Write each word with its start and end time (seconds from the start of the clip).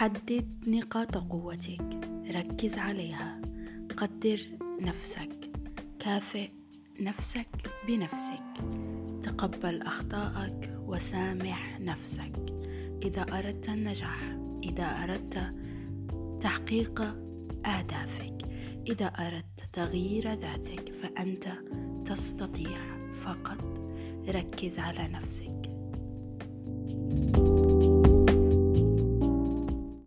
حدد 0.00 0.68
نقاط 0.68 1.18
قوتك. 1.18 2.00
ركز 2.34 2.78
عليها. 2.78 3.40
قدر 3.96 4.40
نفسك. 4.80 5.50
كافئ 5.98 6.50
نفسك 7.00 7.46
بنفسك. 7.86 8.42
تقبل 9.22 9.82
اخطائك 9.82 10.70
وسامح 10.86 11.80
نفسك. 11.80 12.32
إذا 13.02 13.22
أردت 13.22 13.68
النجاح 13.68 14.38
إذا 14.62 14.84
أردت 14.84 15.54
تحقيق 16.42 17.00
أهدافك. 17.66 18.38
إذا 18.86 19.06
أردت 19.06 19.60
تغيير 19.72 20.34
ذاتك 20.34 20.92
فأنت 21.02 21.48
تستطيع 22.06 22.78
فقط. 23.24 23.80
ركز 24.28 24.78
على 24.78 25.08
نفسك. 25.08 25.79